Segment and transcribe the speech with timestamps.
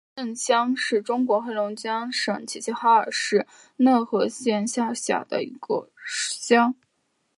[0.15, 3.45] 和盛乡是中国黑龙江省齐齐哈尔市
[3.77, 6.73] 讷河市下辖的一个乡。